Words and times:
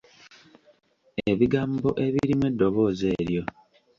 Ebigambo 1.31 1.89
ebirimu 2.05 2.43
eddoboozi 2.51 3.05
eryo. 3.19 3.43